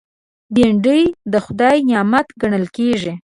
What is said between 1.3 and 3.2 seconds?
د خدای نعمت ګڼل کېږي